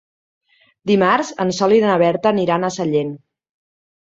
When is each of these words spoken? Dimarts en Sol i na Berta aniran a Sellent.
Dimarts 0.91 1.29
en 1.45 1.53
Sol 1.57 1.75
i 1.75 1.83
na 1.85 1.99
Berta 2.05 2.33
aniran 2.37 2.67
a 2.67 2.73
Sellent. 2.79 3.15